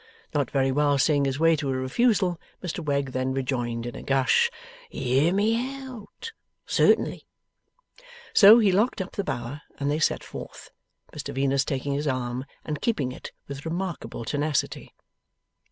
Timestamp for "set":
9.99-10.23